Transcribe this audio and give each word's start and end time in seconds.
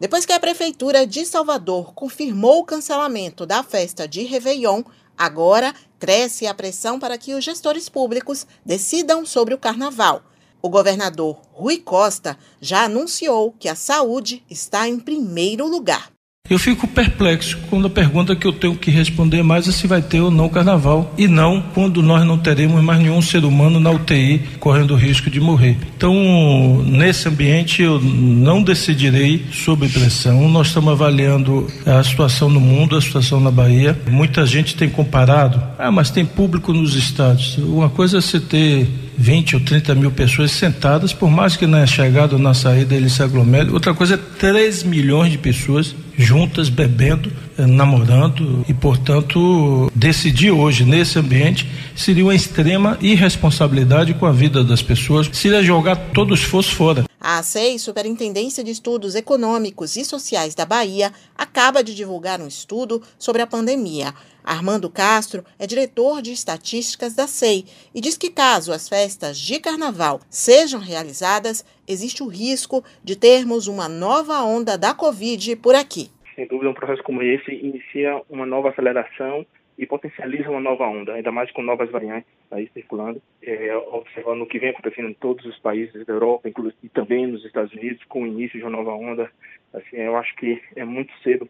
Depois 0.00 0.24
que 0.24 0.32
a 0.32 0.40
Prefeitura 0.40 1.06
de 1.06 1.26
Salvador 1.26 1.92
confirmou 1.92 2.60
o 2.60 2.64
cancelamento 2.64 3.44
da 3.44 3.62
festa 3.62 4.08
de 4.08 4.22
Réveillon, 4.22 4.82
agora 5.16 5.74
cresce 5.98 6.46
a 6.46 6.54
pressão 6.54 6.98
para 6.98 7.18
que 7.18 7.34
os 7.34 7.44
gestores 7.44 7.86
públicos 7.90 8.46
decidam 8.64 9.26
sobre 9.26 9.52
o 9.52 9.58
carnaval. 9.58 10.22
O 10.62 10.70
governador 10.70 11.42
Rui 11.52 11.76
Costa 11.76 12.38
já 12.62 12.84
anunciou 12.84 13.52
que 13.52 13.68
a 13.68 13.74
saúde 13.74 14.42
está 14.48 14.88
em 14.88 14.98
primeiro 14.98 15.66
lugar. 15.66 16.10
Eu 16.50 16.58
fico 16.58 16.88
perplexo 16.88 17.56
quando 17.70 17.86
a 17.86 17.90
pergunta 17.90 18.34
que 18.34 18.44
eu 18.44 18.52
tenho 18.52 18.74
que 18.74 18.90
responder 18.90 19.40
mais 19.40 19.68
é 19.68 19.70
se 19.70 19.86
vai 19.86 20.02
ter 20.02 20.20
ou 20.20 20.32
não 20.32 20.48
carnaval 20.48 21.14
e 21.16 21.28
não 21.28 21.62
quando 21.72 22.02
nós 22.02 22.26
não 22.26 22.36
teremos 22.36 22.82
mais 22.82 23.00
nenhum 23.00 23.22
ser 23.22 23.44
humano 23.44 23.78
na 23.78 23.88
UTI 23.92 24.42
correndo 24.58 24.94
o 24.94 24.96
risco 24.96 25.30
de 25.30 25.38
morrer. 25.38 25.76
Então, 25.96 26.82
nesse 26.84 27.28
ambiente 27.28 27.82
eu 27.82 28.00
não 28.00 28.64
decidirei 28.64 29.46
sob 29.52 29.88
pressão. 29.88 30.48
Nós 30.48 30.66
estamos 30.66 30.90
avaliando 30.92 31.68
a 31.86 32.02
situação 32.02 32.50
no 32.50 32.58
mundo, 32.58 32.96
a 32.96 33.00
situação 33.00 33.38
na 33.38 33.52
Bahia. 33.52 33.96
Muita 34.10 34.44
gente 34.44 34.74
tem 34.74 34.88
comparado, 34.88 35.62
ah, 35.78 35.92
mas 35.92 36.10
tem 36.10 36.26
público 36.26 36.72
nos 36.72 36.96
estados. 36.96 37.58
Uma 37.58 37.88
coisa 37.88 38.18
é 38.18 38.20
você 38.20 38.40
ter 38.40 38.88
20 39.16 39.54
ou 39.54 39.60
30 39.60 39.94
mil 39.94 40.10
pessoas 40.10 40.50
sentadas, 40.50 41.12
por 41.12 41.30
mais 41.30 41.54
que 41.54 41.64
na 41.64 41.86
chegada 41.86 42.34
ou 42.34 42.42
na 42.42 42.54
saída 42.54 42.96
ele 42.96 43.08
se 43.08 43.22
aglomere. 43.22 43.70
Outra 43.70 43.94
coisa 43.94 44.14
é 44.14 44.16
3 44.16 44.82
milhões 44.82 45.30
de 45.30 45.38
pessoas 45.38 45.94
juntas, 46.20 46.68
bebendo, 46.68 47.32
eh, 47.58 47.66
namorando 47.66 48.64
e, 48.68 48.74
portanto, 48.74 49.90
decidir 49.94 50.50
hoje 50.50 50.84
nesse 50.84 51.18
ambiente 51.18 51.68
seria 51.96 52.24
uma 52.24 52.34
extrema 52.34 52.98
irresponsabilidade 53.00 54.14
com 54.14 54.26
a 54.26 54.32
vida 54.32 54.62
das 54.62 54.82
pessoas, 54.82 55.28
seria 55.32 55.62
jogar 55.62 55.96
todo 56.12 56.30
o 56.30 56.34
esforço 56.34 56.74
fora. 56.74 57.04
A 57.20 57.38
ACEI, 57.38 57.78
Superintendência 57.78 58.64
de 58.64 58.70
Estudos 58.70 59.14
Econômicos 59.14 59.96
e 59.96 60.04
Sociais 60.04 60.54
da 60.54 60.64
Bahia, 60.64 61.12
acaba 61.36 61.84
de 61.84 61.94
divulgar 61.94 62.40
um 62.40 62.48
estudo 62.48 63.02
sobre 63.18 63.42
a 63.42 63.46
pandemia. 63.46 64.14
Armando 64.42 64.88
Castro 64.88 65.44
é 65.58 65.66
diretor 65.66 66.22
de 66.22 66.32
estatísticas 66.32 67.12
da 67.14 67.26
SEI 67.26 67.66
e 67.94 68.00
diz 68.00 68.16
que, 68.16 68.30
caso 68.30 68.72
as 68.72 68.88
festas 68.88 69.38
de 69.38 69.58
carnaval 69.58 70.20
sejam 70.30 70.80
realizadas, 70.80 71.64
existe 71.86 72.22
o 72.22 72.26
risco 72.26 72.82
de 73.04 73.14
termos 73.16 73.66
uma 73.66 73.88
nova 73.88 74.42
onda 74.42 74.78
da 74.78 74.94
Covid 74.94 75.56
por 75.56 75.74
aqui. 75.74 76.10
Sem 76.40 76.46
dúvida, 76.46 76.70
um 76.70 76.74
processo 76.74 77.02
como 77.02 77.22
esse 77.22 77.52
inicia 77.52 78.18
uma 78.30 78.46
nova 78.46 78.70
aceleração 78.70 79.44
e 79.76 79.84
potencializa 79.84 80.48
uma 80.48 80.58
nova 80.58 80.86
onda, 80.86 81.12
ainda 81.12 81.30
mais 81.30 81.50
com 81.50 81.60
novas 81.60 81.90
variantes 81.90 82.30
aí 82.50 82.66
circulando, 82.72 83.20
é, 83.42 83.76
observando 83.76 84.40
o 84.40 84.46
que 84.46 84.58
vem 84.58 84.70
acontecendo 84.70 85.10
em 85.10 85.12
todos 85.12 85.44
os 85.44 85.58
países 85.58 86.06
da 86.06 86.14
Europa, 86.14 86.48
inclusive 86.48 86.78
e 86.82 86.88
também 86.88 87.26
nos 87.26 87.44
Estados 87.44 87.70
Unidos, 87.74 88.02
com 88.04 88.22
o 88.22 88.26
início 88.26 88.58
de 88.58 88.64
uma 88.64 88.70
nova 88.70 88.92
onda. 88.92 89.30
Assim, 89.74 89.98
eu 89.98 90.16
acho 90.16 90.34
que 90.36 90.62
é 90.74 90.82
muito 90.82 91.12
cedo 91.22 91.46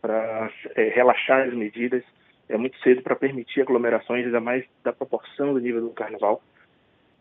para 0.00 0.50
é, 0.74 0.84
relaxar 0.88 1.46
as 1.46 1.52
medidas 1.52 2.02
é 2.48 2.56
muito 2.56 2.78
cedo 2.78 3.02
para 3.02 3.14
permitir 3.14 3.60
aglomerações, 3.60 4.24
ainda 4.24 4.40
mais 4.40 4.64
da 4.82 4.90
proporção 4.90 5.52
do 5.52 5.60
nível 5.60 5.82
do 5.82 5.90
carnaval. 5.90 6.42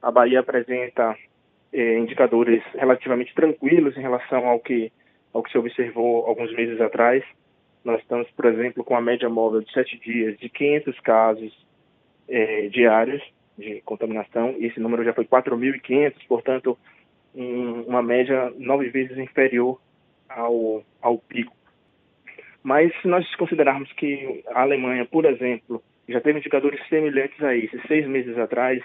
A 0.02 0.10
Bahia 0.10 0.40
apresenta 0.40 1.18
é, 1.74 1.98
indicadores 2.00 2.64
relativamente 2.74 3.36
tranquilos 3.36 3.98
em 3.98 4.02
relação 4.02 4.48
ao 4.48 4.58
que, 4.60 4.90
ao 5.34 5.44
que 5.44 5.52
se 5.52 5.58
observou 5.58 6.26
alguns 6.26 6.54
meses 6.54 6.80
atrás. 6.82 7.24
Nós 7.84 8.02
estamos, 8.02 8.30
por 8.32 8.46
exemplo, 8.46 8.84
com 8.84 8.96
a 8.96 9.02
média 9.02 9.30
móvel 9.30 9.62
de 9.62 9.72
sete 9.72 9.98
dias 10.00 10.38
de 10.38 10.50
500 10.50 11.00
casos 11.00 11.68
é, 12.28 12.68
diários 12.68 13.22
de 13.58 13.82
contaminação, 13.82 14.56
esse 14.58 14.80
número 14.80 15.04
já 15.04 15.14
foi 15.14 15.26
4.500, 15.26 16.14
portanto, 16.28 16.78
um, 17.36 17.82
uma 17.82 18.02
média 18.02 18.54
nove 18.58 18.90
vezes 18.90 19.18
inferior 19.18 19.80
ao, 20.30 20.82
ao 21.02 21.18
pico 21.18 21.60
mas 22.64 22.92
se 23.02 23.08
nós 23.08 23.26
considerarmos 23.36 23.92
que 23.94 24.44
a 24.48 24.62
Alemanha, 24.62 25.06
por 25.06 25.26
exemplo, 25.26 25.82
já 26.08 26.20
teve 26.20 26.40
indicadores 26.40 26.80
semelhantes 26.88 27.42
a 27.42 27.56
esses 27.56 27.82
seis 27.88 28.08
meses 28.08 28.38
atrás, 28.38 28.84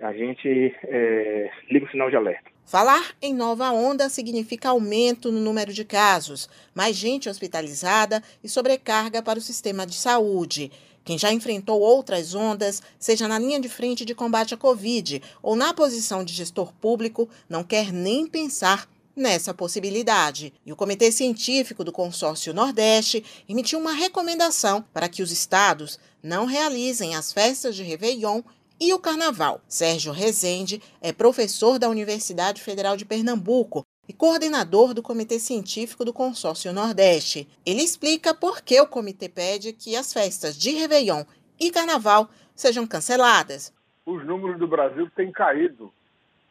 a 0.00 0.12
gente 0.12 0.74
é, 0.84 1.50
liga 1.70 1.86
o 1.86 1.90
sinal 1.90 2.10
de 2.10 2.16
alerta. 2.16 2.50
Falar 2.68 3.16
em 3.22 3.32
nova 3.32 3.72
onda 3.72 4.10
significa 4.10 4.68
aumento 4.68 5.32
no 5.32 5.40
número 5.40 5.72
de 5.72 5.86
casos, 5.86 6.50
mais 6.74 6.94
gente 6.94 7.26
hospitalizada 7.26 8.22
e 8.44 8.48
sobrecarga 8.48 9.22
para 9.22 9.38
o 9.38 9.42
sistema 9.42 9.86
de 9.86 9.94
saúde. 9.94 10.70
Quem 11.02 11.16
já 11.16 11.32
enfrentou 11.32 11.80
outras 11.80 12.34
ondas, 12.34 12.82
seja 12.98 13.26
na 13.26 13.38
linha 13.38 13.58
de 13.58 13.70
frente 13.70 14.04
de 14.04 14.14
combate 14.14 14.52
à 14.52 14.56
Covid 14.58 15.22
ou 15.42 15.56
na 15.56 15.72
posição 15.72 16.22
de 16.22 16.34
gestor 16.34 16.70
público, 16.74 17.26
não 17.48 17.64
quer 17.64 17.90
nem 17.90 18.26
pensar 18.26 18.86
nessa 19.16 19.54
possibilidade. 19.54 20.52
E 20.66 20.70
o 20.70 20.76
Comitê 20.76 21.10
Científico 21.10 21.82
do 21.82 21.90
Consórcio 21.90 22.52
Nordeste 22.52 23.24
emitiu 23.48 23.78
uma 23.78 23.92
recomendação 23.92 24.84
para 24.92 25.08
que 25.08 25.22
os 25.22 25.32
estados 25.32 25.98
não 26.22 26.44
realizem 26.44 27.16
as 27.16 27.32
festas 27.32 27.74
de 27.74 27.82
Réveillon 27.82 28.42
e 28.80 28.92
o 28.92 28.98
Carnaval. 28.98 29.60
Sérgio 29.68 30.12
Rezende 30.12 30.82
é 31.00 31.12
professor 31.12 31.78
da 31.78 31.88
Universidade 31.88 32.62
Federal 32.62 32.96
de 32.96 33.04
Pernambuco 33.04 33.82
e 34.08 34.12
coordenador 34.12 34.94
do 34.94 35.02
Comitê 35.02 35.38
Científico 35.38 36.04
do 36.04 36.12
Consórcio 36.12 36.72
Nordeste. 36.72 37.48
Ele 37.64 37.82
explica 37.82 38.34
por 38.34 38.62
que 38.62 38.80
o 38.80 38.86
comitê 38.86 39.28
pede 39.28 39.72
que 39.72 39.96
as 39.96 40.12
festas 40.12 40.58
de 40.58 40.70
Réveillon 40.70 41.24
e 41.60 41.70
Carnaval 41.70 42.28
sejam 42.54 42.86
canceladas. 42.86 43.72
Os 44.06 44.24
números 44.24 44.58
do 44.58 44.66
Brasil 44.66 45.10
têm 45.14 45.30
caído 45.30 45.92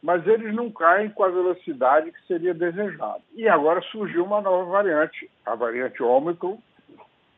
mas 0.02 0.26
eles 0.26 0.54
não 0.54 0.70
caem 0.70 1.10
com 1.10 1.24
a 1.24 1.28
velocidade 1.28 2.12
que 2.12 2.26
seria 2.26 2.54
desejado. 2.54 3.22
E 3.34 3.48
agora 3.48 3.80
surgiu 3.90 4.24
uma 4.24 4.40
nova 4.40 4.70
variante, 4.70 5.28
a 5.44 5.54
variante 5.54 6.02
Ômicron, 6.02 6.58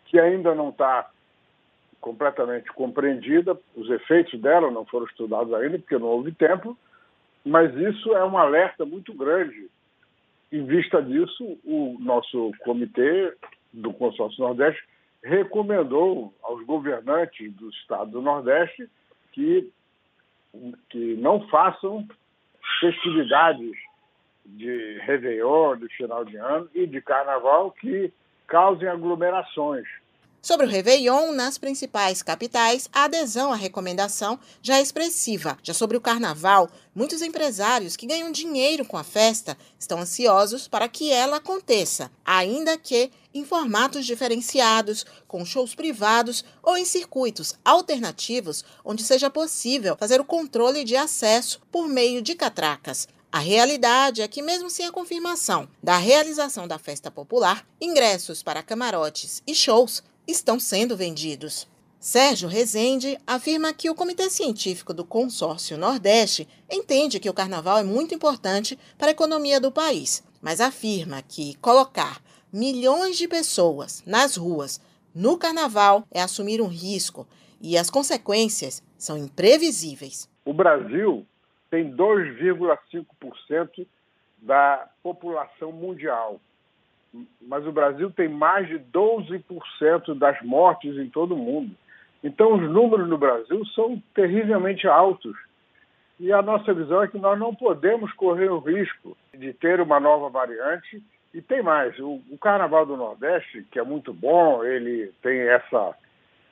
que 0.07 0.19
ainda 0.19 0.55
não 0.55 0.69
está 0.69 1.09
completamente 2.01 2.73
compreendida, 2.73 3.59
os 3.77 3.91
efeitos 3.91 4.41
dela 4.41 4.71
não 4.71 4.85
foram 4.87 5.07
estudados 5.07 5.53
ainda, 5.53 5.79
porque 5.79 5.99
não 5.99 6.09
houve 6.09 6.33
tempo, 6.33 6.77
mas 7.45 7.75
isso 7.75 8.15
é 8.15 8.25
um 8.25 8.39
alerta 8.39 8.85
muito 8.85 9.13
grande. 9.15 9.69
Em 10.53 10.65
vista 10.65 11.03
disso, 11.03 11.59
o 11.65 11.97
nosso 12.01 12.53
comitê 12.65 13.35
do 13.73 13.93
Consórcio 13.93 14.43
Nordeste 14.43 14.83
recomendou 15.23 16.35
aos 16.43 16.65
governantes 16.65 17.53
do 17.55 17.69
estado 17.71 18.11
do 18.11 18.23
Nordeste 18.23 18.89
que, 19.33 19.71
que 20.89 21.15
não 21.17 21.47
façam 21.49 22.07
festividades 22.81 23.77
de 24.45 24.99
Réveillon, 25.01 25.77
de 25.77 25.89
final 25.97 26.25
de 26.25 26.37
ano 26.37 26.69
e 26.75 26.87
de 26.87 27.01
Carnaval 27.01 27.71
que 27.73 28.13
causem 28.47 28.89
aglomerações. 28.89 29.87
Sobre 30.43 30.65
o 30.65 30.69
Réveillon, 30.69 31.33
nas 31.33 31.59
principais 31.59 32.23
capitais, 32.23 32.89
a 32.95 33.05
adesão 33.05 33.53
à 33.53 33.57
recomendação 33.57 34.41
já 34.63 34.79
é 34.79 34.81
expressiva. 34.81 35.59
Já 35.63 35.75
sobre 35.75 35.99
o 35.99 36.01
Carnaval, 36.01 36.71
muitos 36.95 37.21
empresários 37.21 37.95
que 37.95 38.07
ganham 38.07 38.33
dinheiro 38.33 38.87
com 38.87 38.97
a 38.97 39.05
festa 39.05 39.55
estão 39.79 40.01
ansiosos 40.01 40.67
para 40.67 40.89
que 40.89 41.13
ela 41.13 41.37
aconteça, 41.37 42.11
ainda 42.25 42.79
que 42.79 43.11
em 43.35 43.45
formatos 43.45 44.07
diferenciados, 44.07 45.05
com 45.29 45.45
shows 45.45 45.75
privados 45.75 46.43
ou 46.63 46.75
em 46.75 46.87
circuitos 46.87 47.55
alternativos, 47.63 48.65
onde 48.83 49.03
seja 49.03 49.29
possível 49.29 49.95
fazer 49.99 50.23
o 50.23 50.25
controle 50.25 50.85
de 50.85 50.97
acesso 50.97 51.61
por 51.71 51.87
meio 51.87 52.23
de 52.23 52.35
catracas. 52.35 53.07
A 53.33 53.39
realidade 53.39 54.23
é 54.23 54.27
que, 54.27 54.43
mesmo 54.43 54.69
sem 54.69 54.87
a 54.87 54.91
confirmação 54.91 55.69
da 55.81 55.97
realização 55.97 56.67
da 56.67 56.79
festa 56.79 57.13
popular, 57.13 57.65
ingressos 57.81 58.43
para 58.43 58.61
camarotes 58.61 59.41
e 59.47 59.55
shows 59.55 60.03
estão 60.31 60.59
sendo 60.59 60.97
vendidos. 60.97 61.69
Sérgio 61.99 62.49
Rezende 62.49 63.19
afirma 63.27 63.75
que 63.75 63.91
o 63.91 63.95
Comitê 63.95 64.31
Científico 64.31 64.95
do 64.95 65.05
Consórcio 65.05 65.77
Nordeste 65.77 66.49
entende 66.71 67.21
que 67.21 67.29
o 67.29 67.35
carnaval 67.35 67.77
é 67.79 67.85
muito 67.85 68.15
importante 68.15 68.79
para 68.97 69.09
a 69.09 69.11
economia 69.11 69.61
do 69.61 69.71
país, 69.71 70.25
mas 70.41 70.63
afirma 70.63 71.21
que 71.21 71.55
colocar 71.57 72.23
milhões 72.51 73.19
de 73.19 73.29
pessoas 73.29 74.03
nas 74.07 74.37
ruas 74.37 74.81
no 75.15 75.37
carnaval 75.37 76.05
é 76.11 76.23
assumir 76.23 76.63
um 76.63 76.69
risco 76.69 77.27
e 77.61 77.77
as 77.77 77.91
consequências 77.91 78.83
são 78.97 79.19
imprevisíveis. 79.19 80.27
O 80.45 80.55
Brasil 80.55 81.27
tem 81.71 81.95
2,5% 81.95 83.87
da 84.39 84.89
população 85.03 85.71
mundial 85.71 86.41
mas 87.41 87.67
o 87.67 87.73
Brasil 87.73 88.11
tem 88.11 88.29
mais 88.29 88.69
de 88.69 88.79
12% 88.79 90.15
das 90.19 90.41
mortes 90.43 90.97
em 90.97 91.09
todo 91.09 91.35
o 91.35 91.39
mundo. 91.39 91.75
Então, 92.23 92.55
os 92.55 92.71
números 92.71 93.09
no 93.09 93.19
Brasil 93.19 93.65
são 93.67 94.01
terrivelmente 94.15 94.87
altos. 94.87 95.37
E 96.19 96.33
a 96.33 96.43
nossa 96.43 96.73
visão 96.75 97.03
é 97.03 97.09
que 97.09 97.19
nós 97.19 97.39
não 97.39 97.55
podemos 97.55 98.13
correr 98.13 98.51
o 98.51 98.59
risco 98.59 99.17
de 99.35 99.53
ter 99.55 99.81
uma 99.81 99.99
nova 99.99 100.29
variante. 100.29 101.03
E 101.33 101.41
tem 101.41 101.63
mais: 101.63 101.99
o, 101.99 102.21
o 102.31 102.39
Carnaval 102.39 102.85
do 102.85 102.97
Nordeste, 102.97 103.67
que 103.71 103.79
é 103.79 103.83
muito 103.83 104.13
bom, 104.13 104.63
ele 104.63 105.13
tem 105.23 105.41
essa, 105.49 105.95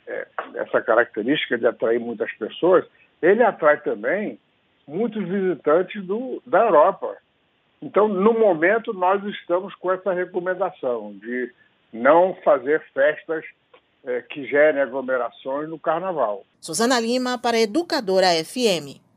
é, 0.06 0.26
essa 0.54 0.80
característica 0.80 1.58
de 1.58 1.66
atrair 1.66 2.00
muitas 2.00 2.32
pessoas, 2.32 2.84
ele 3.20 3.42
atrai 3.42 3.78
também 3.80 4.38
muitos 4.86 5.22
visitantes 5.28 6.02
do, 6.04 6.42
da 6.46 6.60
Europa 6.60 7.14
Então, 7.80 8.08
no 8.08 8.32
momento, 8.32 8.92
nós 8.92 9.24
estamos 9.24 9.74
com 9.76 9.92
essa 9.92 10.12
recomendação 10.12 11.12
de 11.18 11.52
não 11.92 12.36
fazer 12.44 12.82
festas 12.92 13.44
é, 14.04 14.22
que 14.22 14.46
gerem 14.46 14.80
aglomerações 14.80 15.68
no 15.68 15.78
carnaval. 15.78 16.44
Suzana 16.60 17.00
Lima 17.00 17.38
para 17.38 17.58
Educadora 17.58 18.28
FM. 18.44 19.07